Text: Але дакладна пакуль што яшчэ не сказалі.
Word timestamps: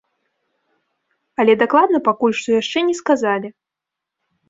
Але 1.43 1.53
дакладна 1.61 1.97
пакуль 2.09 2.37
што 2.41 2.49
яшчэ 2.61 2.79
не 2.91 2.95
сказалі. 3.05 3.57